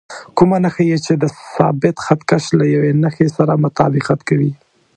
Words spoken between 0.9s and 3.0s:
چې د ثابت خط کش له یوې